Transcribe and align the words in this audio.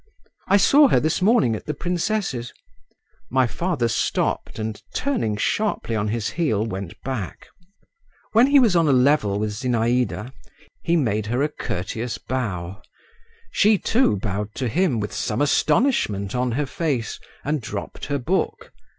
"I 0.47 0.57
saw 0.57 0.87
her 0.87 0.99
this 0.99 1.21
morning 1.21 1.55
at 1.55 1.67
the 1.67 1.75
princess's." 1.75 2.51
My 3.29 3.45
father 3.45 3.87
stopped, 3.87 4.57
and, 4.57 4.81
turning 4.95 5.37
sharply 5.37 5.95
on 5.95 6.07
his 6.07 6.31
heel, 6.31 6.65
went 6.65 6.99
back. 7.03 7.49
When 8.31 8.47
he 8.47 8.59
was 8.59 8.75
on 8.75 8.87
a 8.87 8.93
level 8.93 9.37
with 9.37 9.51
Zinaïda, 9.51 10.31
he 10.81 10.95
made 10.95 11.27
her 11.27 11.43
a 11.43 11.49
courteous 11.49 12.17
bow. 12.17 12.81
She, 13.51 13.77
too, 13.77 14.17
bowed 14.17 14.55
to 14.55 14.67
him, 14.67 14.99
with 14.99 15.13
some 15.13 15.39
astonishment 15.39 16.33
on 16.33 16.53
her 16.53 16.65
face, 16.65 17.19
and 17.45 17.61
dropped 17.61 18.05
her 18.05 18.17
book. 18.17 18.73